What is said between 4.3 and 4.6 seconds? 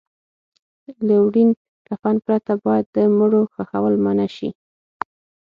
شي.